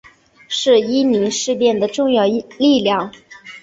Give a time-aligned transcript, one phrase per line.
[0.47, 3.11] 是伊宁事变的重要力量。